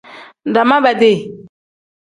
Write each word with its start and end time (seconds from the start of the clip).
Daama 0.53 0.83
bedi. 0.83 1.31